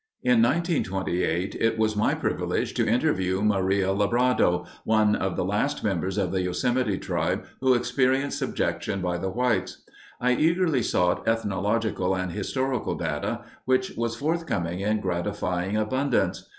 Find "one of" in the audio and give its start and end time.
4.83-5.35